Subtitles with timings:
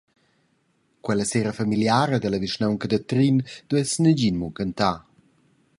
[0.99, 4.97] Quella sera familiara dalla vischnaunca da Trin duess negin munchentar.